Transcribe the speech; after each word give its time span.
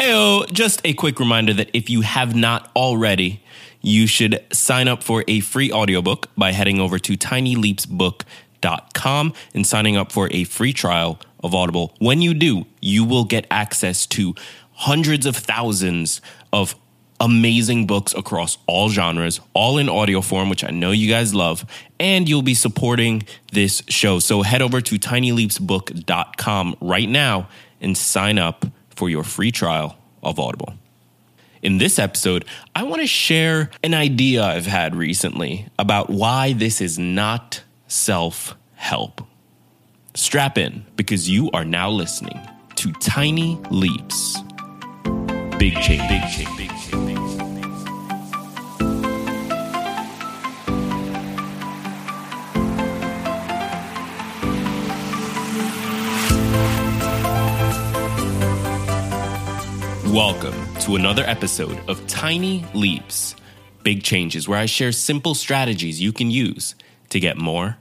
Heyo, 0.00 0.52
just 0.52 0.80
a 0.84 0.92
quick 0.92 1.20
reminder 1.20 1.54
that 1.54 1.70
if 1.72 1.88
you 1.88 2.00
have 2.00 2.34
not 2.34 2.72
already, 2.74 3.44
you 3.80 4.08
should 4.08 4.44
sign 4.52 4.88
up 4.88 5.04
for 5.04 5.22
a 5.28 5.38
free 5.38 5.70
audiobook 5.70 6.30
by 6.36 6.50
heading 6.50 6.80
over 6.80 6.98
to 6.98 7.16
tinyleapsbook.com 7.16 9.32
and 9.54 9.64
signing 9.64 9.96
up 9.96 10.10
for 10.10 10.28
a 10.32 10.42
free 10.44 10.72
trial 10.72 11.20
of 11.44 11.54
Audible. 11.54 11.94
When 12.00 12.20
you 12.22 12.34
do, 12.34 12.66
you 12.80 13.04
will 13.04 13.24
get 13.24 13.46
access 13.52 14.04
to 14.06 14.34
hundreds 14.72 15.26
of 15.26 15.36
thousands 15.36 16.20
of 16.52 16.74
amazing 17.20 17.86
books 17.86 18.12
across 18.14 18.58
all 18.66 18.88
genres, 18.88 19.38
all 19.52 19.78
in 19.78 19.88
audio 19.88 20.20
form, 20.20 20.48
which 20.48 20.64
I 20.64 20.70
know 20.70 20.90
you 20.90 21.08
guys 21.08 21.36
love, 21.36 21.64
and 22.00 22.28
you'll 22.28 22.42
be 22.42 22.54
supporting 22.54 23.22
this 23.52 23.84
show. 23.88 24.18
So 24.18 24.42
head 24.42 24.60
over 24.60 24.80
to 24.80 24.98
tinyleapsbook.com 24.98 26.76
right 26.80 27.08
now 27.08 27.48
and 27.80 27.96
sign 27.96 28.40
up 28.40 28.66
for 28.96 29.08
your 29.08 29.24
free 29.24 29.50
trial 29.50 29.96
of 30.22 30.38
Audible. 30.38 30.74
In 31.62 31.78
this 31.78 31.98
episode, 31.98 32.44
I 32.74 32.82
want 32.82 33.00
to 33.00 33.06
share 33.06 33.70
an 33.82 33.94
idea 33.94 34.42
I've 34.42 34.66
had 34.66 34.94
recently 34.94 35.66
about 35.78 36.10
why 36.10 36.52
this 36.52 36.80
is 36.80 36.98
not 36.98 37.62
self 37.88 38.54
help. 38.74 39.22
Strap 40.14 40.58
in 40.58 40.84
because 40.96 41.28
you 41.28 41.50
are 41.52 41.64
now 41.64 41.88
listening 41.90 42.38
to 42.76 42.92
Tiny 42.92 43.58
Leaps. 43.70 44.42
Big 45.58 45.74
change, 45.80 46.06
big 46.08 46.22
change, 46.28 46.56
big 46.58 46.73
Welcome 60.14 60.54
to 60.82 60.94
another 60.94 61.24
episode 61.26 61.76
of 61.88 62.06
Tiny 62.06 62.64
Leaps, 62.72 63.34
Big 63.82 64.04
Changes, 64.04 64.46
where 64.48 64.60
I 64.60 64.66
share 64.66 64.92
simple 64.92 65.34
strategies 65.34 66.00
you 66.00 66.12
can 66.12 66.30
use 66.30 66.76
to 67.08 67.18
get 67.18 67.36
more 67.36 67.78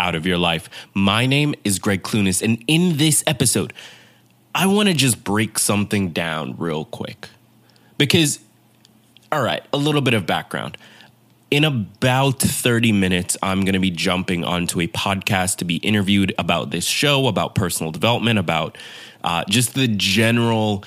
out 0.00 0.14
of 0.14 0.24
your 0.24 0.38
life. 0.38 0.70
My 0.94 1.26
name 1.26 1.54
is 1.64 1.78
Greg 1.78 2.02
Clunis, 2.02 2.40
and 2.40 2.64
in 2.66 2.96
this 2.96 3.22
episode, 3.26 3.74
I 4.54 4.66
want 4.68 4.88
to 4.88 4.94
just 4.94 5.22
break 5.22 5.58
something 5.58 6.12
down 6.12 6.56
real 6.56 6.86
quick. 6.86 7.28
Because, 7.98 8.38
all 9.30 9.42
right, 9.42 9.62
a 9.70 9.76
little 9.76 10.00
bit 10.00 10.14
of 10.14 10.24
background. 10.24 10.78
In 11.50 11.62
about 11.62 12.40
30 12.40 12.92
minutes, 12.92 13.36
I'm 13.42 13.66
going 13.66 13.74
to 13.74 13.78
be 13.80 13.90
jumping 13.90 14.44
onto 14.44 14.80
a 14.80 14.86
podcast 14.86 15.56
to 15.56 15.66
be 15.66 15.76
interviewed 15.76 16.34
about 16.38 16.70
this 16.70 16.86
show, 16.86 17.26
about 17.26 17.54
personal 17.54 17.92
development, 17.92 18.38
about 18.38 18.78
uh, 19.22 19.44
just 19.46 19.74
the 19.74 19.88
general 19.88 20.82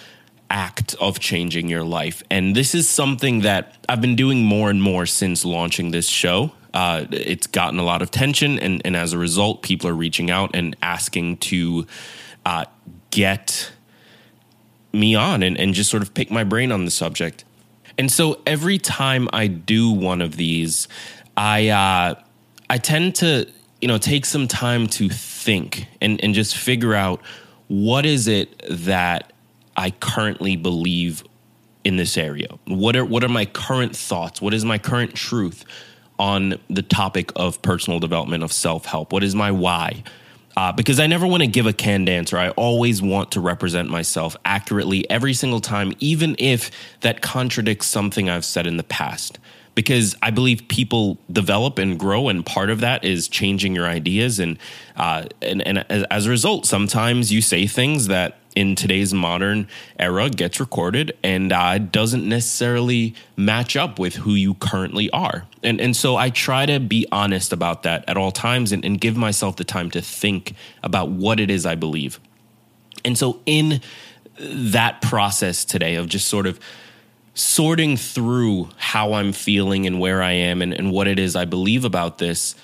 act 0.49 0.95
of 0.99 1.19
changing 1.19 1.69
your 1.69 1.83
life. 1.83 2.23
And 2.29 2.55
this 2.55 2.73
is 2.73 2.89
something 2.89 3.41
that 3.41 3.77
I've 3.87 4.01
been 4.01 4.15
doing 4.15 4.43
more 4.43 4.69
and 4.69 4.81
more 4.81 5.05
since 5.05 5.45
launching 5.45 5.91
this 5.91 6.07
show. 6.07 6.51
Uh, 6.73 7.05
it's 7.11 7.47
gotten 7.47 7.79
a 7.79 7.83
lot 7.83 8.01
of 8.01 8.11
tension, 8.11 8.59
and, 8.59 8.81
and 8.85 8.95
as 8.95 9.13
a 9.13 9.17
result, 9.17 9.63
people 9.63 9.89
are 9.89 9.93
reaching 9.93 10.29
out 10.29 10.51
and 10.53 10.75
asking 10.81 11.37
to 11.37 11.87
uh, 12.45 12.65
get 13.09 13.71
me 14.91 15.15
on 15.15 15.43
and, 15.43 15.57
and 15.57 15.73
just 15.73 15.89
sort 15.89 16.03
of 16.03 16.13
pick 16.13 16.29
my 16.31 16.43
brain 16.43 16.71
on 16.71 16.85
the 16.85 16.91
subject. 16.91 17.43
And 17.97 18.11
so 18.11 18.41
every 18.45 18.77
time 18.77 19.27
I 19.33 19.47
do 19.47 19.91
one 19.91 20.21
of 20.21 20.37
these, 20.37 20.87
I 21.35 21.69
uh, 21.69 22.15
I 22.69 22.77
tend 22.77 23.15
to 23.15 23.47
you 23.81 23.87
know 23.87 23.97
take 23.97 24.25
some 24.25 24.47
time 24.47 24.87
to 24.87 25.09
think 25.09 25.87
and 26.01 26.23
and 26.23 26.33
just 26.33 26.55
figure 26.55 26.93
out 26.93 27.21
what 27.67 28.05
is 28.05 28.27
it 28.27 28.61
that 28.69 29.33
I 29.79 29.91
currently 29.91 30.57
believe 30.57 31.23
in 31.85 31.95
this 31.95 32.17
area? 32.17 32.49
What 32.65 32.95
are 32.95 33.05
what 33.05 33.23
are 33.23 33.29
my 33.29 33.45
current 33.45 33.95
thoughts? 33.95 34.41
What 34.41 34.53
is 34.53 34.65
my 34.65 34.77
current 34.77 35.15
truth 35.15 35.63
on 36.19 36.59
the 36.69 36.81
topic 36.81 37.31
of 37.37 37.61
personal 37.61 37.99
development 37.99 38.43
of 38.43 38.51
self 38.51 38.85
help? 38.85 39.13
What 39.13 39.23
is 39.23 39.35
my 39.35 39.51
why? 39.51 40.03
Uh, 40.57 40.73
because 40.73 40.99
I 40.99 41.07
never 41.07 41.25
want 41.25 41.41
to 41.43 41.47
give 41.47 41.65
a 41.65 41.71
canned 41.71 42.09
answer. 42.09 42.37
I 42.37 42.49
always 42.49 43.01
want 43.01 43.31
to 43.31 43.39
represent 43.39 43.89
myself 43.89 44.35
accurately 44.43 45.09
every 45.09 45.33
single 45.33 45.61
time, 45.61 45.93
even 45.99 46.35
if 46.37 46.71
that 46.99 47.21
contradicts 47.21 47.87
something 47.87 48.29
I've 48.29 48.43
said 48.43 48.67
in 48.67 48.75
the 48.75 48.83
past. 48.83 49.39
Because 49.75 50.17
I 50.21 50.31
believe 50.31 50.67
people 50.67 51.17
develop 51.31 51.79
and 51.79 51.97
grow, 51.97 52.27
and 52.27 52.45
part 52.45 52.69
of 52.69 52.81
that 52.81 53.05
is 53.05 53.29
changing 53.29 53.73
your 53.75 53.85
ideas. 53.85 54.37
And 54.39 54.57
uh, 54.97 55.27
and, 55.41 55.65
and 55.65 55.85
as 55.89 56.25
a 56.25 56.29
result, 56.29 56.65
sometimes 56.65 57.31
you 57.31 57.41
say 57.41 57.65
things 57.65 58.07
that 58.07 58.38
in 58.55 58.75
today's 58.75 59.13
modern 59.13 59.67
era 59.97 60.29
gets 60.29 60.59
recorded 60.59 61.15
and 61.23 61.53
uh, 61.53 61.77
doesn't 61.77 62.27
necessarily 62.27 63.15
match 63.37 63.75
up 63.75 63.99
with 63.99 64.15
who 64.15 64.33
you 64.33 64.55
currently 64.55 65.09
are. 65.11 65.45
And, 65.63 65.79
and 65.79 65.95
so 65.95 66.15
I 66.15 66.29
try 66.29 66.65
to 66.65 66.79
be 66.79 67.07
honest 67.11 67.53
about 67.53 67.83
that 67.83 68.03
at 68.07 68.17
all 68.17 68.31
times 68.31 68.71
and, 68.71 68.83
and 68.83 68.99
give 68.99 69.15
myself 69.15 69.55
the 69.55 69.63
time 69.63 69.91
to 69.91 70.01
think 70.01 70.53
about 70.83 71.09
what 71.09 71.39
it 71.39 71.49
is 71.49 71.65
I 71.65 71.75
believe. 71.75 72.19
And 73.05 73.17
so, 73.17 73.39
in 73.45 73.81
that 74.39 75.01
process 75.01 75.65
today 75.65 75.95
of 75.95 76.07
just 76.07 76.27
sort 76.27 76.47
of 76.47 76.59
sorting 77.33 77.97
through 77.97 78.69
how 78.77 79.13
I'm 79.13 79.31
feeling 79.31 79.85
and 79.85 79.99
where 79.99 80.21
I 80.21 80.31
am 80.31 80.61
and, 80.61 80.73
and 80.73 80.91
what 80.91 81.07
it 81.07 81.19
is 81.19 81.35
I 81.35 81.45
believe 81.45 81.85
about 81.85 82.17
this, 82.17 82.55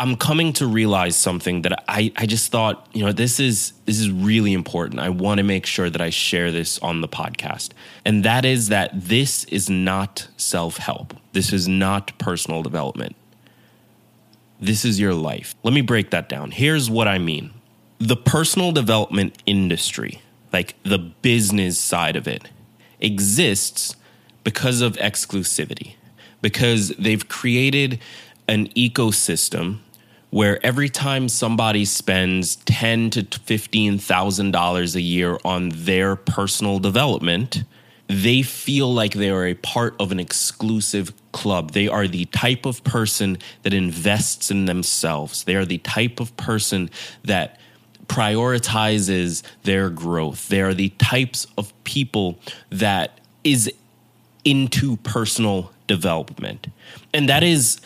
I'm 0.00 0.14
coming 0.14 0.52
to 0.54 0.66
realize 0.66 1.16
something 1.16 1.62
that 1.62 1.82
I, 1.88 2.12
I 2.16 2.26
just 2.26 2.52
thought, 2.52 2.86
you 2.92 3.04
know, 3.04 3.10
this 3.10 3.40
is 3.40 3.72
this 3.84 3.98
is 3.98 4.10
really 4.10 4.52
important. 4.52 5.00
I 5.00 5.08
want 5.08 5.38
to 5.38 5.44
make 5.44 5.66
sure 5.66 5.90
that 5.90 6.00
I 6.00 6.10
share 6.10 6.52
this 6.52 6.78
on 6.78 7.00
the 7.00 7.08
podcast. 7.08 7.70
And 8.04 8.24
that 8.24 8.44
is 8.44 8.68
that 8.68 8.90
this 8.94 9.44
is 9.44 9.68
not 9.68 10.28
self-help. 10.36 11.14
This 11.32 11.52
is 11.52 11.66
not 11.66 12.16
personal 12.18 12.62
development. 12.62 13.16
This 14.60 14.84
is 14.84 15.00
your 15.00 15.14
life. 15.14 15.56
Let 15.64 15.74
me 15.74 15.80
break 15.80 16.10
that 16.10 16.28
down. 16.28 16.52
Here's 16.52 16.88
what 16.88 17.08
I 17.08 17.18
mean. 17.18 17.52
The 17.98 18.16
personal 18.16 18.70
development 18.70 19.42
industry, 19.46 20.20
like 20.52 20.80
the 20.84 20.98
business 20.98 21.76
side 21.76 22.14
of 22.14 22.28
it, 22.28 22.48
exists 23.00 23.96
because 24.44 24.80
of 24.80 24.92
exclusivity. 24.94 25.94
Because 26.40 26.90
they've 26.90 27.28
created 27.28 27.98
an 28.46 28.68
ecosystem 28.68 29.80
where 30.30 30.64
every 30.64 30.88
time 30.88 31.28
somebody 31.28 31.84
spends 31.84 32.56
ten 32.56 33.10
to 33.10 33.22
fifteen 33.40 33.98
thousand 33.98 34.50
dollars 34.50 34.94
a 34.94 35.00
year 35.00 35.38
on 35.44 35.70
their 35.74 36.16
personal 36.16 36.78
development, 36.78 37.64
they 38.08 38.42
feel 38.42 38.92
like 38.92 39.14
they 39.14 39.30
are 39.30 39.46
a 39.46 39.54
part 39.54 39.94
of 39.98 40.12
an 40.12 40.20
exclusive 40.20 41.12
club. 41.32 41.72
They 41.72 41.88
are 41.88 42.08
the 42.08 42.24
type 42.26 42.66
of 42.66 42.82
person 42.84 43.38
that 43.62 43.74
invests 43.74 44.50
in 44.50 44.64
themselves. 44.64 45.44
They 45.44 45.54
are 45.54 45.64
the 45.64 45.78
type 45.78 46.20
of 46.20 46.36
person 46.36 46.90
that 47.24 47.58
prioritizes 48.06 49.42
their 49.64 49.90
growth. 49.90 50.48
They 50.48 50.62
are 50.62 50.74
the 50.74 50.88
types 50.98 51.46
of 51.58 51.72
people 51.84 52.38
that 52.70 53.20
is 53.44 53.70
into 54.44 54.96
personal 54.98 55.72
development. 55.86 56.68
And 57.12 57.28
that 57.28 57.42
is 57.42 57.80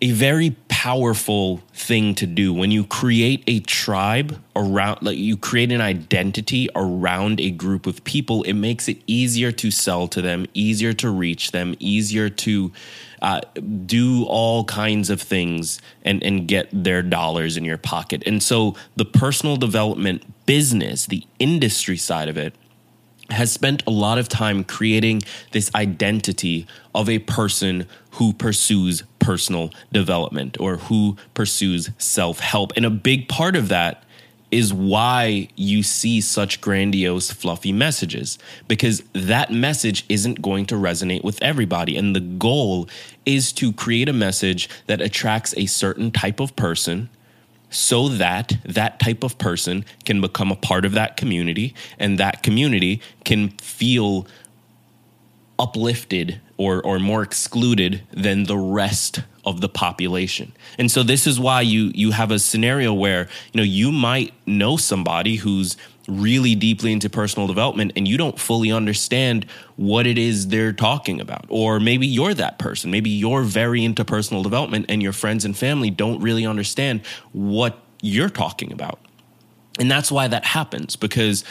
a 0.00 0.12
very 0.12 0.50
powerful 0.78 1.56
thing 1.74 2.14
to 2.14 2.24
do. 2.24 2.54
When 2.54 2.70
you 2.70 2.84
create 2.84 3.42
a 3.48 3.58
tribe 3.58 4.40
around 4.54 5.02
like 5.02 5.18
you 5.18 5.36
create 5.36 5.72
an 5.72 5.80
identity 5.80 6.68
around 6.76 7.40
a 7.40 7.50
group 7.50 7.84
of 7.84 8.04
people 8.04 8.44
it 8.44 8.52
makes 8.52 8.88
it 8.88 8.98
easier 9.08 9.50
to 9.50 9.72
sell 9.72 10.06
to 10.06 10.22
them 10.22 10.46
easier 10.54 10.92
to 10.92 11.10
reach 11.10 11.50
them 11.50 11.74
easier 11.80 12.28
to 12.28 12.72
uh, 13.22 13.40
do 13.86 14.24
all 14.26 14.62
kinds 14.66 15.10
of 15.10 15.20
things 15.20 15.80
and 16.02 16.22
and 16.22 16.46
get 16.46 16.68
their 16.72 17.02
dollars 17.02 17.56
in 17.56 17.64
your 17.64 17.78
pocket. 17.78 18.22
And 18.24 18.40
so 18.40 18.76
the 18.94 19.04
personal 19.04 19.56
development 19.56 20.46
business 20.46 21.06
the 21.06 21.24
industry 21.40 21.96
side 21.96 22.28
of 22.28 22.36
it 22.36 22.54
has 23.30 23.52
spent 23.52 23.82
a 23.86 23.90
lot 23.90 24.18
of 24.18 24.28
time 24.28 24.64
creating 24.64 25.22
this 25.52 25.70
identity 25.74 26.66
of 26.94 27.08
a 27.08 27.18
person 27.20 27.86
who 28.12 28.32
pursues 28.32 29.02
personal 29.18 29.70
development 29.92 30.56
or 30.58 30.76
who 30.76 31.16
pursues 31.34 31.90
self 31.98 32.40
help. 32.40 32.72
And 32.76 32.86
a 32.86 32.90
big 32.90 33.28
part 33.28 33.56
of 33.56 33.68
that 33.68 34.04
is 34.50 34.72
why 34.72 35.48
you 35.56 35.82
see 35.82 36.20
such 36.20 36.60
grandiose, 36.60 37.30
fluffy 37.30 37.72
messages, 37.72 38.38
because 38.66 39.02
that 39.12 39.52
message 39.52 40.06
isn't 40.08 40.40
going 40.40 40.64
to 40.64 40.74
resonate 40.74 41.22
with 41.22 41.42
everybody. 41.42 41.96
And 41.96 42.16
the 42.16 42.20
goal 42.20 42.88
is 43.26 43.52
to 43.54 43.72
create 43.72 44.08
a 44.08 44.12
message 44.14 44.70
that 44.86 45.02
attracts 45.02 45.52
a 45.56 45.66
certain 45.66 46.10
type 46.10 46.40
of 46.40 46.56
person 46.56 47.10
so 47.70 48.08
that 48.08 48.56
that 48.64 48.98
type 48.98 49.22
of 49.22 49.38
person 49.38 49.84
can 50.04 50.20
become 50.20 50.50
a 50.50 50.56
part 50.56 50.84
of 50.84 50.92
that 50.92 51.16
community 51.16 51.74
and 51.98 52.18
that 52.18 52.42
community 52.42 53.00
can 53.24 53.50
feel 53.58 54.26
uplifted 55.58 56.40
or 56.56 56.80
or 56.82 56.98
more 56.98 57.22
excluded 57.22 58.02
than 58.12 58.44
the 58.44 58.56
rest 58.56 59.20
of 59.44 59.60
the 59.60 59.68
population. 59.68 60.52
And 60.78 60.90
so 60.90 61.02
this 61.02 61.26
is 61.26 61.40
why 61.40 61.62
you 61.62 61.90
you 61.94 62.10
have 62.12 62.30
a 62.30 62.38
scenario 62.38 62.92
where, 62.92 63.28
you 63.52 63.58
know, 63.58 63.64
you 63.64 63.90
might 63.90 64.34
know 64.46 64.76
somebody 64.76 65.36
who's 65.36 65.76
really 66.08 66.54
deeply 66.54 66.92
into 66.92 67.10
personal 67.10 67.46
development 67.46 67.92
and 67.94 68.08
you 68.08 68.16
don't 68.16 68.38
fully 68.38 68.72
understand 68.72 69.46
what 69.76 70.06
it 70.06 70.18
is 70.18 70.48
they're 70.48 70.72
talking 70.72 71.20
about. 71.20 71.44
Or 71.48 71.78
maybe 71.78 72.06
you're 72.06 72.34
that 72.34 72.58
person. 72.58 72.90
Maybe 72.90 73.10
you're 73.10 73.42
very 73.42 73.84
into 73.84 74.04
personal 74.04 74.42
development 74.42 74.86
and 74.88 75.02
your 75.02 75.12
friends 75.12 75.44
and 75.44 75.56
family 75.56 75.90
don't 75.90 76.20
really 76.20 76.46
understand 76.46 77.02
what 77.32 77.78
you're 78.00 78.30
talking 78.30 78.72
about. 78.72 78.98
And 79.78 79.90
that's 79.90 80.10
why 80.10 80.26
that 80.28 80.44
happens 80.44 80.96
because 80.96 81.44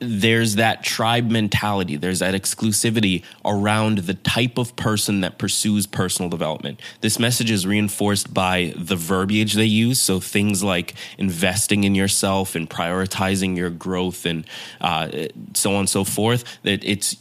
there's 0.00 0.56
that 0.56 0.82
tribe 0.82 1.30
mentality, 1.30 1.96
there's 1.96 2.20
that 2.20 2.34
exclusivity 2.34 3.24
around 3.44 3.98
the 3.98 4.14
type 4.14 4.58
of 4.58 4.76
person 4.76 5.22
that 5.22 5.38
pursues 5.38 5.86
personal 5.86 6.28
development. 6.28 6.80
This 7.00 7.18
message 7.18 7.50
is 7.50 7.66
reinforced 7.66 8.32
by 8.32 8.74
the 8.76 8.96
verbiage 8.96 9.54
they 9.54 9.64
use. 9.64 10.00
So 10.00 10.20
things 10.20 10.62
like 10.62 10.94
investing 11.18 11.84
in 11.84 11.94
yourself 11.94 12.54
and 12.54 12.68
prioritizing 12.70 13.56
your 13.56 13.70
growth 13.70 14.24
and 14.24 14.46
uh, 14.80 15.08
so 15.54 15.72
on 15.72 15.80
and 15.80 15.88
so 15.88 16.04
forth. 16.04 16.44
That 16.62 16.84
it's 16.84 17.16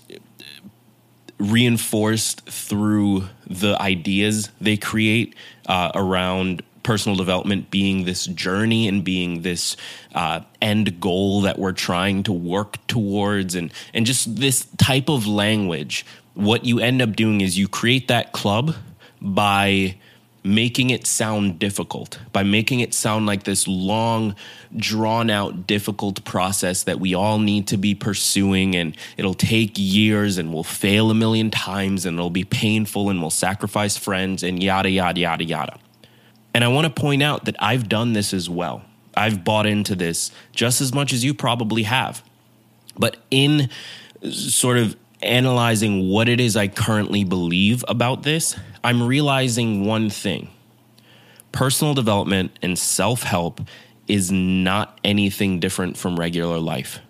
reinforced 1.39 2.49
through 2.49 3.25
the 3.45 3.79
ideas 3.81 4.49
they 4.59 4.77
create 4.77 5.35
uh, 5.67 5.91
around 5.93 6.63
personal 6.87 7.17
development 7.17 7.69
being 7.69 8.05
this 8.05 8.27
journey 8.27 8.87
and 8.87 9.03
being 9.03 9.41
this 9.41 9.75
uh, 10.15 10.39
end 10.61 11.01
goal 11.01 11.41
that 11.41 11.59
we're 11.59 11.73
trying 11.73 12.23
to 12.23 12.31
work 12.31 12.77
towards 12.87 13.55
and 13.55 13.73
and 13.93 14.05
just 14.05 14.37
this 14.37 14.65
type 14.77 15.09
of 15.09 15.27
language 15.27 16.05
what 16.33 16.63
you 16.63 16.79
end 16.79 17.01
up 17.01 17.13
doing 17.13 17.41
is 17.41 17.57
you 17.57 17.67
create 17.67 18.07
that 18.07 18.31
club 18.31 18.73
by 19.19 19.93
making 20.45 20.89
it 20.89 21.05
sound 21.05 21.59
difficult 21.59 22.19
by 22.31 22.41
making 22.41 22.79
it 22.79 22.93
sound 22.93 23.25
like 23.25 23.43
this 23.43 23.67
long 23.67 24.33
drawn 24.77 25.29
out 25.29 25.67
difficult 25.67 26.23
process 26.23 26.83
that 26.83 27.01
we 27.01 27.13
all 27.13 27.37
need 27.37 27.67
to 27.67 27.75
be 27.75 27.93
pursuing 27.93 28.77
and 28.77 28.95
it'll 29.17 29.33
take 29.33 29.73
years 29.75 30.37
and 30.37 30.53
we'll 30.53 30.63
fail 30.63 31.11
a 31.11 31.13
million 31.13 31.51
times 31.51 32.05
and 32.05 32.17
it'll 32.17 32.29
be 32.29 32.45
painful 32.45 33.09
and 33.09 33.19
we'll 33.19 33.29
sacrifice 33.29 33.97
friends 33.97 34.41
and 34.41 34.63
yada 34.63 34.89
yada 34.89 35.19
yada 35.19 35.43
yada 35.43 35.77
and 36.57 36.63
I 36.63 36.69
want 36.69 36.85
to 36.85 37.01
point 37.01 37.21
out 37.21 37.45
that 37.45 37.55
I've 37.59 37.87
done 37.87 38.13
this 38.13 38.33
as 38.33 38.49
well. 38.49 38.81
I've 39.13 39.43
bought 39.43 39.67
into 39.67 39.93
this 39.93 40.31
just 40.53 40.81
as 40.81 40.91
much 40.91 41.13
as 41.13 41.23
you 41.23 41.35
probably 41.35 41.83
have. 41.83 42.23
But 42.97 43.17
in 43.29 43.69
sort 44.31 44.79
of 44.79 44.95
analyzing 45.21 46.09
what 46.09 46.27
it 46.27 46.39
is 46.39 46.57
I 46.57 46.67
currently 46.67 47.23
believe 47.23 47.85
about 47.87 48.23
this, 48.23 48.55
I'm 48.83 49.03
realizing 49.03 49.85
one 49.85 50.09
thing 50.09 50.49
personal 51.51 51.93
development 51.93 52.57
and 52.63 52.79
self 52.79 53.21
help 53.21 53.61
is 54.07 54.31
not 54.31 54.99
anything 55.03 55.59
different 55.59 55.95
from 55.95 56.19
regular 56.19 56.57
life. 56.57 57.01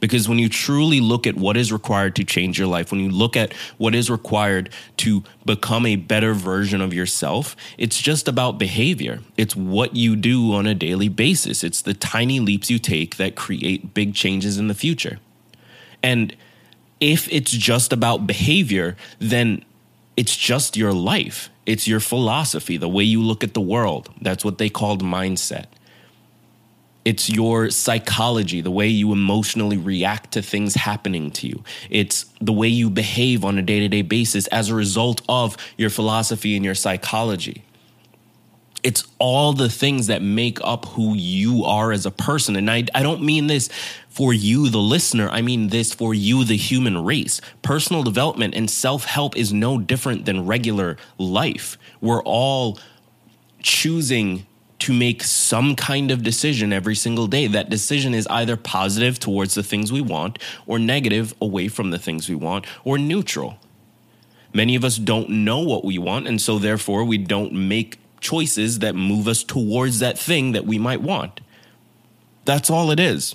Because 0.00 0.28
when 0.28 0.38
you 0.38 0.48
truly 0.48 1.00
look 1.00 1.26
at 1.26 1.36
what 1.36 1.56
is 1.56 1.72
required 1.72 2.16
to 2.16 2.24
change 2.24 2.58
your 2.58 2.68
life, 2.68 2.90
when 2.90 3.00
you 3.00 3.10
look 3.10 3.36
at 3.36 3.52
what 3.78 3.94
is 3.94 4.10
required 4.10 4.70
to 4.98 5.24
become 5.44 5.86
a 5.86 5.96
better 5.96 6.34
version 6.34 6.80
of 6.80 6.92
yourself, 6.92 7.56
it's 7.78 8.00
just 8.00 8.28
about 8.28 8.58
behavior. 8.58 9.20
It's 9.36 9.56
what 9.56 9.96
you 9.96 10.16
do 10.16 10.52
on 10.52 10.66
a 10.66 10.74
daily 10.74 11.08
basis. 11.08 11.64
It's 11.64 11.82
the 11.82 11.94
tiny 11.94 12.40
leaps 12.40 12.70
you 12.70 12.78
take 12.78 13.16
that 13.16 13.36
create 13.36 13.94
big 13.94 14.14
changes 14.14 14.58
in 14.58 14.68
the 14.68 14.74
future. 14.74 15.18
And 16.02 16.36
if 17.00 17.30
it's 17.32 17.50
just 17.50 17.92
about 17.92 18.26
behavior, 18.26 18.96
then 19.18 19.64
it's 20.16 20.36
just 20.36 20.76
your 20.76 20.92
life. 20.92 21.50
It's 21.66 21.88
your 21.88 22.00
philosophy, 22.00 22.76
the 22.76 22.88
way 22.88 23.04
you 23.04 23.20
look 23.20 23.42
at 23.42 23.54
the 23.54 23.60
world. 23.60 24.08
That's 24.20 24.44
what 24.44 24.58
they 24.58 24.68
called 24.68 25.02
mindset. 25.02 25.66
It's 27.06 27.30
your 27.30 27.70
psychology, 27.70 28.60
the 28.62 28.72
way 28.72 28.88
you 28.88 29.12
emotionally 29.12 29.76
react 29.76 30.32
to 30.32 30.42
things 30.42 30.74
happening 30.74 31.30
to 31.30 31.46
you. 31.46 31.62
It's 31.88 32.24
the 32.40 32.52
way 32.52 32.66
you 32.66 32.90
behave 32.90 33.44
on 33.44 33.56
a 33.58 33.62
day 33.62 33.78
to 33.78 33.86
day 33.88 34.02
basis 34.02 34.48
as 34.48 34.70
a 34.70 34.74
result 34.74 35.22
of 35.28 35.56
your 35.76 35.88
philosophy 35.88 36.56
and 36.56 36.64
your 36.64 36.74
psychology. 36.74 37.62
It's 38.82 39.04
all 39.20 39.52
the 39.52 39.68
things 39.68 40.08
that 40.08 40.20
make 40.20 40.58
up 40.64 40.84
who 40.86 41.14
you 41.14 41.64
are 41.64 41.92
as 41.92 42.06
a 42.06 42.10
person. 42.10 42.56
And 42.56 42.68
I, 42.68 42.82
I 42.92 43.04
don't 43.04 43.22
mean 43.22 43.46
this 43.46 43.68
for 44.08 44.34
you, 44.34 44.68
the 44.68 44.78
listener. 44.78 45.28
I 45.28 45.42
mean 45.42 45.68
this 45.68 45.94
for 45.94 46.12
you, 46.12 46.42
the 46.42 46.56
human 46.56 47.04
race. 47.04 47.40
Personal 47.62 48.02
development 48.02 48.56
and 48.56 48.68
self 48.68 49.04
help 49.04 49.36
is 49.36 49.52
no 49.52 49.78
different 49.78 50.24
than 50.24 50.44
regular 50.44 50.96
life. 51.18 51.78
We're 52.00 52.24
all 52.24 52.80
choosing 53.62 54.44
to 54.78 54.92
make 54.92 55.22
some 55.22 55.74
kind 55.74 56.10
of 56.10 56.22
decision 56.22 56.72
every 56.72 56.94
single 56.94 57.26
day. 57.26 57.46
That 57.46 57.70
decision 57.70 58.14
is 58.14 58.26
either 58.28 58.56
positive 58.56 59.18
towards 59.18 59.54
the 59.54 59.62
things 59.62 59.90
we 59.90 60.00
want 60.00 60.38
or 60.66 60.78
negative 60.78 61.34
away 61.40 61.68
from 61.68 61.90
the 61.90 61.98
things 61.98 62.28
we 62.28 62.34
want 62.34 62.66
or 62.84 62.98
neutral. 62.98 63.58
Many 64.52 64.74
of 64.74 64.84
us 64.84 64.96
don't 64.96 65.28
know 65.28 65.60
what 65.60 65.84
we 65.84 65.98
want, 65.98 66.26
and 66.26 66.40
so 66.40 66.58
therefore 66.58 67.04
we 67.04 67.18
don't 67.18 67.52
make 67.52 67.98
choices 68.20 68.78
that 68.80 68.94
move 68.94 69.28
us 69.28 69.44
towards 69.44 69.98
that 69.98 70.18
thing 70.18 70.52
that 70.52 70.64
we 70.64 70.78
might 70.78 71.02
want. 71.02 71.40
That's 72.44 72.70
all 72.70 72.90
it 72.90 73.00
is. 73.00 73.34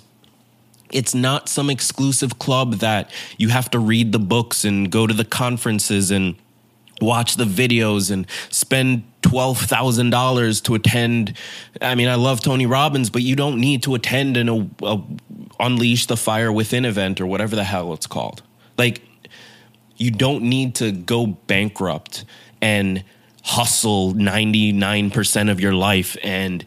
It's 0.90 1.14
not 1.14 1.48
some 1.48 1.70
exclusive 1.70 2.38
club 2.38 2.74
that 2.76 3.10
you 3.38 3.48
have 3.48 3.70
to 3.70 3.78
read 3.78 4.12
the 4.12 4.18
books 4.18 4.64
and 4.64 4.90
go 4.90 5.06
to 5.06 5.14
the 5.14 5.24
conferences 5.24 6.10
and 6.10 6.36
watch 7.00 7.36
the 7.36 7.44
videos 7.44 8.10
and 8.10 8.26
spend 8.50 9.04
$12,000 9.32 10.62
to 10.64 10.74
attend. 10.74 11.32
I 11.80 11.94
mean, 11.94 12.08
I 12.08 12.16
love 12.16 12.40
Tony 12.40 12.66
Robbins, 12.66 13.08
but 13.08 13.22
you 13.22 13.34
don't 13.34 13.58
need 13.58 13.82
to 13.84 13.94
attend 13.94 14.36
an 14.36 14.48
a, 14.48 14.68
a 14.82 15.02
Unleash 15.58 16.06
the 16.06 16.16
Fire 16.16 16.52
Within 16.52 16.84
event 16.84 17.20
or 17.20 17.26
whatever 17.26 17.56
the 17.56 17.64
hell 17.64 17.94
it's 17.94 18.06
called. 18.06 18.42
Like, 18.76 19.02
you 19.96 20.10
don't 20.10 20.42
need 20.44 20.74
to 20.76 20.92
go 20.92 21.26
bankrupt 21.26 22.24
and 22.60 23.04
hustle 23.42 24.12
99% 24.14 25.50
of 25.50 25.60
your 25.60 25.72
life 25.72 26.16
and 26.22 26.64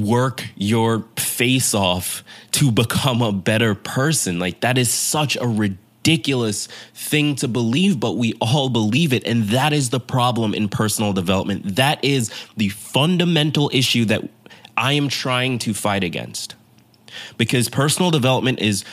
work 0.00 0.44
your 0.56 1.06
face 1.16 1.74
off 1.74 2.22
to 2.52 2.70
become 2.70 3.20
a 3.22 3.32
better 3.32 3.74
person. 3.74 4.38
Like, 4.38 4.60
that 4.60 4.78
is 4.78 4.90
such 4.90 5.36
a 5.36 5.46
ridiculous 5.46 5.87
ridiculous 6.08 6.68
thing 6.94 7.34
to 7.36 7.46
believe, 7.46 8.00
but 8.00 8.12
we 8.12 8.32
all 8.40 8.70
believe 8.70 9.12
it. 9.12 9.26
And 9.26 9.44
that 9.48 9.74
is 9.74 9.90
the 9.90 10.00
problem 10.00 10.54
in 10.54 10.68
personal 10.68 11.12
development. 11.12 11.76
That 11.76 12.02
is 12.02 12.32
the 12.56 12.70
fundamental 12.70 13.70
issue 13.74 14.06
that 14.06 14.22
I 14.76 14.94
am 14.94 15.08
trying 15.08 15.58
to 15.60 15.74
fight 15.74 16.04
against. 16.04 16.54
Because 17.36 17.68
personal 17.68 18.10
development 18.10 18.60
is 18.60 18.84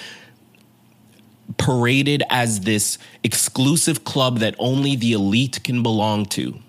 paraded 1.57 2.21
as 2.29 2.61
this 2.61 2.97
exclusive 3.23 4.03
club 4.03 4.39
that 4.39 4.55
only 4.59 4.97
the 4.97 5.13
elite 5.13 5.63
can 5.63 5.83
belong 5.83 6.25
to. 6.25 6.59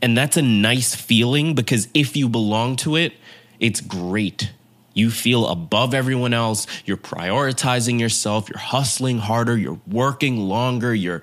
And 0.00 0.16
that's 0.16 0.36
a 0.36 0.42
nice 0.42 0.94
feeling 0.94 1.54
because 1.54 1.88
if 1.94 2.16
you 2.16 2.28
belong 2.28 2.76
to 2.76 2.94
it, 2.94 3.14
it's 3.58 3.80
great. 3.80 4.52
You 4.92 5.10
feel 5.10 5.46
above 5.48 5.94
everyone 5.94 6.34
else. 6.34 6.66
You're 6.84 6.96
prioritizing 6.96 8.00
yourself. 8.00 8.48
You're 8.48 8.58
hustling 8.58 9.18
harder. 9.18 9.56
You're 9.56 9.80
working 9.86 10.36
longer. 10.36 10.94
You're 10.94 11.22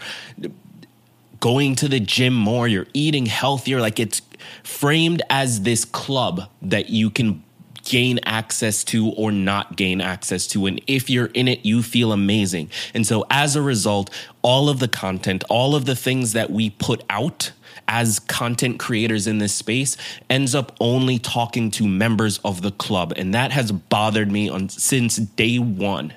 going 1.40 1.76
to 1.76 1.88
the 1.88 2.00
gym 2.00 2.34
more. 2.34 2.68
You're 2.68 2.88
eating 2.94 3.26
healthier. 3.26 3.82
Like 3.82 4.00
it's 4.00 4.22
framed 4.64 5.22
as 5.30 5.62
this 5.62 5.86
club 5.86 6.50
that 6.62 6.90
you 6.90 7.10
can 7.10 7.44
gain 7.88 8.20
access 8.26 8.84
to 8.84 9.10
or 9.12 9.32
not 9.32 9.78
gain 9.78 10.02
access 10.02 10.46
to. 10.48 10.66
And 10.66 10.82
if 10.88 11.10
you're 11.10 11.28
in 11.28 11.48
it, 11.48 11.66
you 11.66 11.82
feel 11.82 12.12
amazing. 12.12 12.70
And 12.94 13.08
so 13.08 13.26
as 13.30 13.56
a 13.56 13.62
result, 13.62 14.10
all 14.42 14.70
of 14.70 14.80
the 14.80 14.88
content, 14.88 15.44
all 15.50 15.74
of 15.76 15.86
the 15.86 15.96
things 15.96 16.34
that 16.34 16.52
we 16.52 16.70
put 16.70 17.04
out 17.10 17.52
as 17.88 18.20
content 18.20 18.78
creators 18.80 19.28
in 19.28 19.38
this 19.38 19.54
space 19.54 19.96
ends 20.30 20.54
up 20.54 20.76
only 20.82 21.18
talking 21.18 21.72
to 21.72 21.88
members 21.88 22.40
of 22.40 22.62
the 22.62 22.72
club. 22.72 23.14
And 23.16 23.34
that 23.34 23.52
has 23.52 23.72
bothered 23.72 24.30
me 24.30 24.50
on 24.50 24.68
since 24.68 25.16
day 25.16 25.58
one 25.58 26.14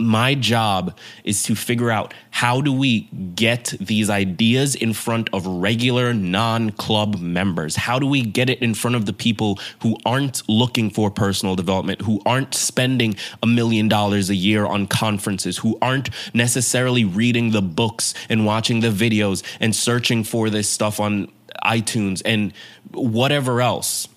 my 0.00 0.34
job 0.34 0.96
is 1.24 1.42
to 1.44 1.54
figure 1.54 1.90
out 1.90 2.14
how 2.30 2.60
do 2.60 2.72
we 2.72 3.02
get 3.34 3.74
these 3.80 4.08
ideas 4.08 4.74
in 4.74 4.92
front 4.92 5.28
of 5.32 5.46
regular 5.46 6.14
non-club 6.14 7.20
members? 7.20 7.76
How 7.76 7.98
do 7.98 8.06
we 8.06 8.22
get 8.22 8.48
it 8.50 8.60
in 8.62 8.74
front 8.74 8.96
of 8.96 9.06
the 9.06 9.12
people 9.12 9.58
who 9.82 9.96
aren't 10.04 10.42
looking 10.48 10.90
for 10.90 11.10
personal 11.10 11.54
development 11.54 12.02
who 12.02 12.20
aren't 12.24 12.54
spending 12.54 13.14
a 13.42 13.46
million 13.46 13.88
dollars 13.88 14.30
a 14.30 14.34
year 14.34 14.66
on 14.66 14.86
conferences 14.86 15.58
who 15.58 15.78
aren't 15.82 16.10
necessarily 16.34 17.04
reading 17.04 17.50
the 17.50 17.62
books 17.62 18.14
and 18.28 18.46
watching 18.46 18.80
the 18.80 18.90
videos 18.90 19.42
and 19.60 19.74
searching 19.74 20.24
for 20.24 20.50
this 20.50 20.68
stuff 20.68 21.00
on 21.00 21.30
iTunes 21.64 22.22
and 22.24 22.52
whatever 22.92 23.60
else 23.60 24.08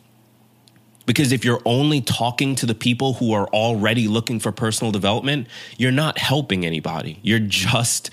because 1.05 1.31
if 1.31 1.43
you're 1.43 1.61
only 1.65 2.01
talking 2.01 2.55
to 2.55 2.65
the 2.65 2.75
people 2.75 3.13
who 3.13 3.33
are 3.33 3.47
already 3.47 4.07
looking 4.07 4.39
for 4.39 4.51
personal 4.51 4.91
development, 4.91 5.47
you're 5.77 5.91
not 5.91 6.17
helping 6.17 6.65
anybody. 6.65 7.19
You're 7.21 7.39
just 7.39 8.09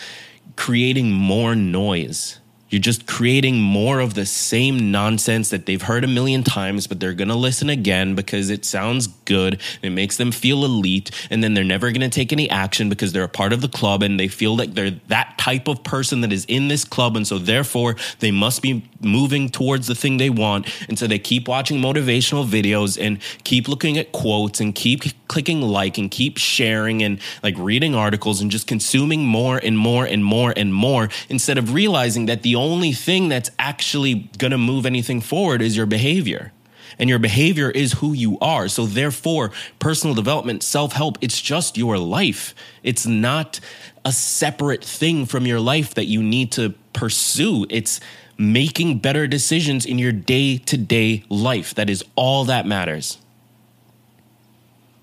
creating 0.56 1.12
more 1.12 1.54
noise. 1.54 2.39
You're 2.70 2.80
just 2.80 3.06
creating 3.06 3.60
more 3.60 4.00
of 4.00 4.14
the 4.14 4.24
same 4.24 4.90
nonsense 4.90 5.50
that 5.50 5.66
they've 5.66 5.82
heard 5.82 6.04
a 6.04 6.08
million 6.08 6.44
times, 6.44 6.86
but 6.86 7.00
they're 7.00 7.14
going 7.14 7.28
to 7.28 7.34
listen 7.34 7.68
again 7.68 8.14
because 8.14 8.48
it 8.48 8.64
sounds 8.64 9.08
good. 9.08 9.60
it 9.82 9.90
makes 9.90 10.16
them 10.16 10.30
feel 10.32 10.64
elite. 10.64 11.10
And 11.30 11.42
then 11.42 11.54
they're 11.54 11.64
never 11.64 11.90
going 11.90 12.00
to 12.00 12.08
take 12.08 12.32
any 12.32 12.48
action 12.48 12.88
because 12.88 13.12
they're 13.12 13.24
a 13.24 13.28
part 13.28 13.52
of 13.52 13.60
the 13.60 13.68
club 13.68 14.02
and 14.02 14.18
they 14.18 14.28
feel 14.28 14.56
like 14.56 14.74
they're 14.74 14.92
that 15.08 15.36
type 15.36 15.68
of 15.68 15.82
person 15.82 16.20
that 16.20 16.32
is 16.32 16.44
in 16.46 16.68
this 16.68 16.84
club. 16.84 17.16
And 17.16 17.26
so 17.26 17.38
therefore 17.38 17.96
they 18.20 18.30
must 18.30 18.62
be 18.62 18.88
moving 19.00 19.48
towards 19.48 19.88
the 19.88 19.94
thing 19.94 20.16
they 20.16 20.30
want. 20.30 20.72
And 20.88 20.98
so 20.98 21.06
they 21.06 21.18
keep 21.18 21.48
watching 21.48 21.80
motivational 21.80 22.46
videos 22.46 23.00
and 23.00 23.18
keep 23.44 23.66
looking 23.66 23.98
at 23.98 24.12
quotes 24.12 24.60
and 24.60 24.74
keep 24.74 25.02
clicking 25.30 25.62
like 25.62 25.96
and 25.96 26.10
keep 26.10 26.36
sharing 26.38 27.04
and 27.04 27.20
like 27.40 27.54
reading 27.56 27.94
articles 27.94 28.40
and 28.40 28.50
just 28.50 28.66
consuming 28.66 29.24
more 29.24 29.58
and 29.58 29.78
more 29.78 30.04
and 30.04 30.24
more 30.24 30.52
and 30.56 30.74
more 30.74 31.08
instead 31.28 31.56
of 31.56 31.72
realizing 31.72 32.26
that 32.26 32.42
the 32.42 32.56
only 32.56 32.92
thing 32.92 33.28
that's 33.28 33.48
actually 33.56 34.28
going 34.38 34.50
to 34.50 34.58
move 34.58 34.84
anything 34.84 35.20
forward 35.20 35.62
is 35.62 35.76
your 35.76 35.86
behavior. 35.86 36.52
And 36.98 37.08
your 37.08 37.20
behavior 37.20 37.70
is 37.70 37.92
who 37.92 38.12
you 38.12 38.38
are. 38.40 38.66
So, 38.66 38.84
therefore, 38.84 39.52
personal 39.78 40.14
development, 40.16 40.64
self 40.64 40.92
help, 40.92 41.16
it's 41.20 41.40
just 41.40 41.78
your 41.78 41.96
life. 41.96 42.52
It's 42.82 43.06
not 43.06 43.60
a 44.04 44.10
separate 44.10 44.84
thing 44.84 45.26
from 45.26 45.46
your 45.46 45.60
life 45.60 45.94
that 45.94 46.06
you 46.06 46.22
need 46.22 46.50
to 46.52 46.74
pursue. 46.92 47.66
It's 47.70 48.00
making 48.36 48.98
better 48.98 49.28
decisions 49.28 49.86
in 49.86 49.98
your 50.00 50.12
day 50.12 50.58
to 50.58 50.76
day 50.76 51.22
life. 51.28 51.74
That 51.76 51.88
is 51.88 52.04
all 52.16 52.44
that 52.46 52.66
matters. 52.66 53.18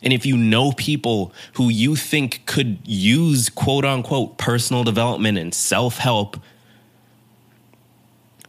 And 0.04 0.14
if 0.14 0.26
you 0.26 0.38
know 0.38 0.72
people 0.72 1.34
who 1.54 1.70
you 1.70 1.96
think 1.96 2.46
could 2.46 2.80
use 2.86 3.50
quote 3.50 3.86
unquote 3.86 4.38
personal 4.38 4.84
development 4.84 5.38
and 5.38 5.54
self 5.54 5.98
help 5.98 6.38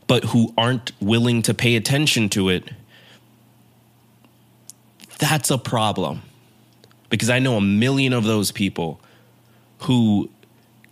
but 0.06 0.24
who 0.24 0.54
aren't 0.56 0.92
willing 1.00 1.42
to 1.42 1.54
pay 1.54 1.76
attention 1.76 2.28
to 2.30 2.48
it, 2.48 2.70
that's 5.18 5.50
a 5.50 5.58
problem. 5.58 6.22
Because 7.10 7.30
I 7.30 7.38
know 7.38 7.56
a 7.56 7.60
million 7.60 8.12
of 8.12 8.24
those 8.24 8.50
people 8.50 9.00
who 9.80 10.30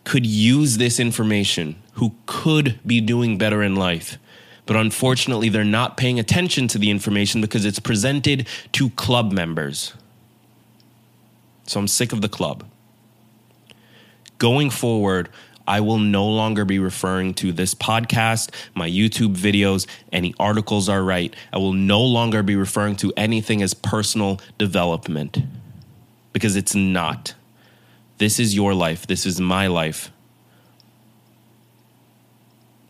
could 0.05 0.27
use 0.27 0.77
this 0.77 1.01
information, 1.01 1.77
who 1.95 2.15
could 2.27 2.79
be 2.87 3.01
doing 3.01 3.39
better 3.39 3.63
in 3.63 3.75
life. 3.75 4.19
But 4.67 4.77
unfortunately, 4.77 5.49
they're 5.49 5.65
not 5.65 5.97
paying 5.97 6.19
attention 6.19 6.69
to 6.69 6.79
the 6.79 6.91
information 6.91 7.41
because 7.41 7.65
it's 7.65 7.79
presented 7.79 8.47
to 8.73 8.91
club 8.91 9.33
members. 9.33 9.95
So 11.67 11.81
I'm 11.81 11.89
sick 11.89 12.13
of 12.13 12.21
the 12.21 12.29
club. 12.29 12.65
Going 14.39 14.71
forward, 14.71 15.29
I 15.67 15.81
will 15.81 15.99
no 15.99 16.27
longer 16.27 16.65
be 16.65 16.79
referring 16.79 17.35
to 17.35 17.53
this 17.53 17.75
podcast, 17.75 18.51
my 18.75 18.89
YouTube 18.89 19.37
videos, 19.37 19.87
any 20.13 20.35
articles 20.39 20.89
are 20.89 21.03
right. 21.03 21.35
I 21.53 21.59
will 21.59 21.73
no 21.73 22.03
longer 22.03 22.43
be 22.43 22.55
referring 22.55 22.97
to 22.97 23.13
anything 23.17 23.63
as 23.63 23.75
personal 23.75 24.41
development 24.59 25.39
because 26.33 26.55
it's 26.55 26.75
not. 26.75 27.35
This 28.19 28.39
is 28.39 28.55
your 28.55 28.75
life. 28.75 29.07
This 29.07 29.27
is 29.27 29.41
my 29.41 29.67
life. 29.67 30.11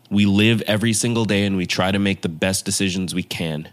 We 0.09 0.25
live 0.25 0.61
every 0.61 0.93
single 0.93 1.25
day 1.25 1.45
and 1.45 1.57
we 1.57 1.65
try 1.65 1.91
to 1.91 1.99
make 1.99 2.21
the 2.21 2.29
best 2.29 2.63
decisions 2.63 3.15
we 3.15 3.23
can. 3.23 3.69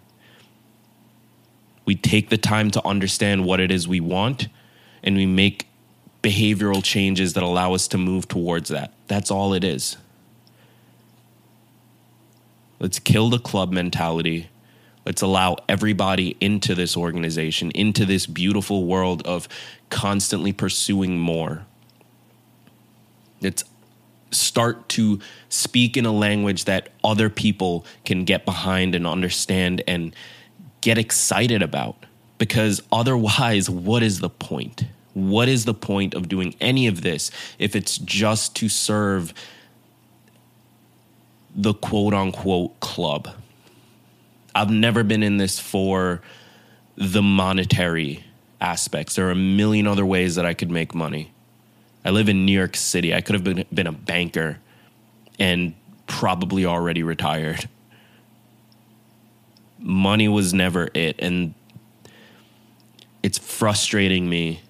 We 1.85 1.95
take 1.95 2.31
the 2.31 2.39
time 2.39 2.71
to 2.71 2.85
understand 2.87 3.45
what 3.45 3.61
it 3.61 3.71
is 3.71 3.87
we 3.87 4.01
want 4.01 4.49
and 5.05 5.17
we 5.17 5.27
make 5.27 5.69
behavioral 6.23 6.83
changes 6.83 7.35
that 7.35 7.43
allow 7.43 7.75
us 7.75 7.87
to 7.89 7.99
move 7.99 8.27
towards 8.27 8.71
that. 8.71 8.93
That's 9.07 9.31
all 9.31 9.53
it 9.53 9.63
is. 9.63 9.99
Let's 12.81 12.99
kill 12.99 13.29
the 13.31 13.39
club 13.39 13.71
mentality. 13.71 14.49
Let's 15.05 15.21
allow 15.21 15.59
everybody 15.69 16.37
into 16.41 16.75
this 16.75 16.97
organization, 16.97 17.71
into 17.73 18.07
this 18.07 18.27
beautiful 18.27 18.85
world 18.85 19.25
of 19.27 19.47
constantly 19.91 20.53
pursuing 20.53 21.19
more. 21.19 21.67
Let's 23.43 23.65
start 24.31 24.89
to 24.91 25.21
speak 25.51 25.97
in 25.99 26.07
a 26.07 26.13
language 26.13 26.65
that 26.65 26.89
other 27.05 27.29
people 27.29 27.85
can 28.07 28.25
get 28.25 28.47
behind 28.47 28.95
and 28.95 29.07
understand 29.07 29.83
and 29.87 30.17
get 30.81 30.97
excited 30.97 31.63
about. 31.63 32.07
Because 32.39 32.83
otherwise, 32.91 33.71
what 33.71 34.03
is 34.03 34.21
the 34.21 34.29
point? 34.29 34.85
What 35.15 35.49
is 35.49 35.65
the 35.65 35.75
point 35.75 36.15
of 36.15 36.29
doing 36.29 36.57
any 36.61 36.87
of 36.87 37.03
this 37.03 37.31
if 37.59 37.77
it's 37.77 37.99
just 37.99 38.57
to 38.57 38.69
serve 38.69 39.33
the 41.55 41.75
quote 41.75 42.15
unquote 42.15 42.81
club? 42.81 43.29
I've 44.55 44.71
never 44.71 45.03
been 45.03 45.23
in 45.23 45.37
this 45.37 45.59
for 45.59 46.21
the 46.97 47.23
monetary 47.23 48.25
aspects. 48.61 49.17
There 49.17 49.27
are 49.29 49.33
a 49.33 49.37
million 49.37 49.87
other 49.87 50.07
ways 50.07 50.37
that 50.37 50.47
I 50.47 50.55
could 50.55 50.71
make 50.71 50.95
money. 50.95 51.33
I 52.05 52.11
live 52.11 52.29
in 52.29 52.45
New 52.45 52.53
York 52.53 52.77
City. 52.77 53.15
I 53.15 53.21
could 53.21 53.35
have 53.35 53.45
been, 53.45 53.65
been 53.73 53.87
a 53.87 53.93
banker 53.93 54.59
and 55.39 55.75
probably 56.07 56.67
already 56.67 57.03
retired. 57.03 57.69
Money 59.79 60.29
was 60.29 60.55
never 60.55 60.91
it. 60.95 61.17
And 61.19 61.55
it's 63.25 63.39
frustrating 63.39 64.29
me 64.29 64.61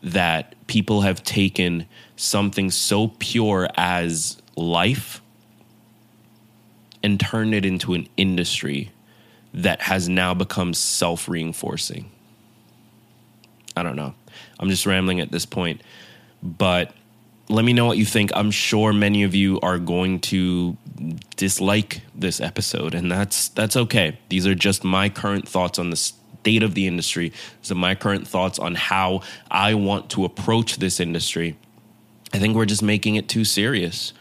that 0.00 0.54
people 0.68 1.00
have 1.00 1.24
taken 1.24 1.84
something 2.14 2.70
so 2.70 3.08
pure 3.18 3.68
as 3.76 4.40
life 4.54 5.20
and 7.02 7.18
turned 7.18 7.52
it 7.52 7.64
into 7.64 7.92
an 7.92 8.08
industry 8.16 8.92
that 9.52 9.82
has 9.82 10.08
now 10.08 10.32
become 10.32 10.72
self 10.72 11.28
reinforcing. 11.28 12.08
I 13.76 13.82
don't 13.82 13.96
know. 13.96 14.14
I'm 14.60 14.68
just 14.68 14.86
rambling 14.86 15.18
at 15.18 15.32
this 15.32 15.44
point, 15.44 15.82
but 16.40 16.94
let 17.48 17.64
me 17.64 17.72
know 17.72 17.86
what 17.86 17.98
you 17.98 18.04
think. 18.06 18.30
I'm 18.32 18.52
sure 18.52 18.92
many 18.92 19.24
of 19.24 19.34
you 19.34 19.58
are 19.60 19.80
going 19.80 20.20
to 20.20 20.76
dislike 21.34 22.02
this 22.14 22.40
episode 22.40 22.94
and 22.94 23.10
that's 23.10 23.48
that's 23.48 23.76
okay. 23.76 24.20
These 24.28 24.46
are 24.46 24.54
just 24.54 24.84
my 24.84 25.08
current 25.08 25.48
thoughts 25.48 25.80
on 25.80 25.90
this 25.90 26.12
state 26.44 26.62
of 26.62 26.74
the 26.74 26.86
industry. 26.86 27.32
So 27.62 27.74
my 27.74 27.94
current 27.94 28.28
thoughts 28.28 28.58
on 28.58 28.74
how 28.74 29.22
I 29.50 29.72
want 29.72 30.10
to 30.10 30.26
approach 30.26 30.76
this 30.76 31.00
industry. 31.00 31.56
I 32.34 32.38
think 32.38 32.54
we're 32.54 32.66
just 32.66 32.82
making 32.82 33.14
it 33.14 33.30
too 33.30 33.46
serious. 33.46 34.12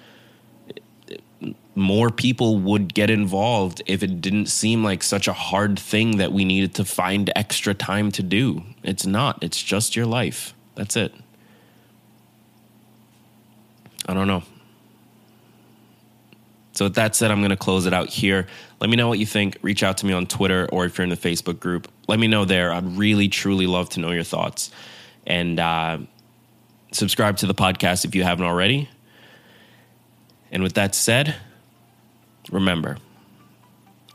More 1.76 2.10
people 2.10 2.60
would 2.60 2.94
get 2.94 3.10
involved 3.10 3.82
if 3.88 4.04
it 4.04 4.22
didn't 4.22 4.46
seem 4.46 4.86
like 4.86 5.04
such 5.04 5.28
a 5.28 5.34
hard 5.34 5.78
thing 5.78 6.16
that 6.18 6.32
we 6.32 6.46
needed 6.46 6.76
to 6.76 6.86
find 6.86 7.30
extra 7.36 7.74
time 7.74 8.10
to 8.12 8.24
do. 8.24 8.64
It's 8.84 9.06
not, 9.06 9.44
it's 9.44 9.62
just 9.62 9.98
your 9.98 10.06
life. 10.06 10.54
That's 10.76 10.96
it. 10.96 11.14
I 14.08 14.14
don't 14.14 14.28
know. 14.28 14.44
So, 16.74 16.86
with 16.86 16.96
that 16.96 17.16
said, 17.16 17.32
I'm 17.32 17.40
going 17.40 17.52
to 17.52 17.58
close 17.58 17.86
it 17.86 17.94
out 17.94 18.10
here. 18.10 18.48
Let 18.80 18.90
me 18.90 18.96
know 18.96 19.08
what 19.08 19.20
you 19.20 19.26
think. 19.26 19.58
Reach 19.62 19.84
out 19.84 19.98
to 20.00 20.06
me 20.06 20.14
on 20.14 20.26
Twitter 20.26 20.68
or 20.72 20.86
if 20.86 20.98
you're 20.98 21.04
in 21.04 21.10
the 21.10 21.16
Facebook 21.16 21.60
group, 21.60 21.88
let 22.08 22.20
me 22.20 22.28
know 22.28 22.46
there. 22.46 22.74
I'd 22.74 22.98
really, 22.98 23.30
truly 23.30 23.68
love 23.68 23.90
to 23.90 24.00
know 24.00 24.12
your 24.12 24.24
thoughts. 24.24 24.72
And 25.26 25.60
uh, 25.60 26.00
subscribe 26.92 27.38
to 27.38 27.48
the 27.48 27.54
podcast 27.54 28.06
if 28.06 28.16
you 28.16 28.24
haven't 28.24 28.46
already. 28.46 28.90
And 30.52 30.64
with 30.64 30.74
that 30.74 30.96
said, 30.96 31.36
remember 32.52 32.98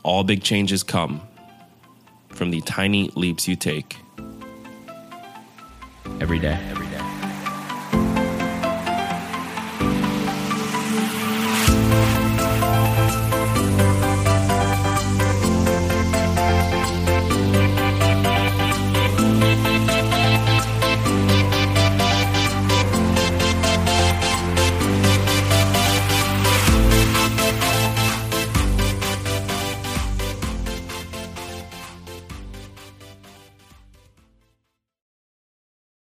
all 0.03 0.23
big 0.23 0.43
changes 0.43 0.83
come 0.83 1.21
from 2.29 2.51
the 2.51 2.61
tiny 2.61 3.09
leaps 3.15 3.47
you 3.47 3.55
take 3.55 3.97
every 6.21 6.39
day. 6.39 6.57